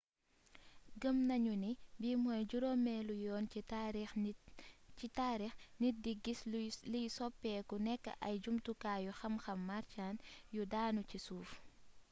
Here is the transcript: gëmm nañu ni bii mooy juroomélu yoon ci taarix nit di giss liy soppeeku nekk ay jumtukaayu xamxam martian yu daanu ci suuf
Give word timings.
gëmm 1.01 1.17
nañu 1.29 1.53
ni 1.63 1.71
bii 1.99 2.17
mooy 2.23 2.41
juroomélu 2.49 3.13
yoon 3.25 3.45
ci 4.97 5.07
taarix 5.17 5.53
nit 5.81 5.95
di 6.03 6.11
giss 6.23 6.41
liy 6.91 7.07
soppeeku 7.17 7.75
nekk 7.87 8.05
ay 8.25 8.35
jumtukaayu 8.43 9.11
xamxam 9.19 9.59
martian 9.69 10.15
yu 10.55 10.61
daanu 10.73 11.01
ci 11.09 11.17
suuf 11.25 11.49